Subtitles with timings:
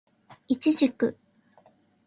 [0.47, 1.15] イチジク